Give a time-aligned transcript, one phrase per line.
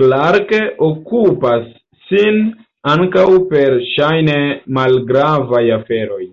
[0.00, 1.68] Clarke okupas
[2.08, 2.40] sin
[2.96, 4.36] ankaŭ per ŝajne
[4.80, 6.24] malgravaj aferoj.